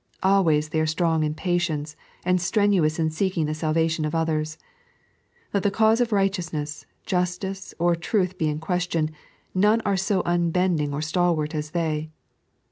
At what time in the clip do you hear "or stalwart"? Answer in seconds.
10.91-11.53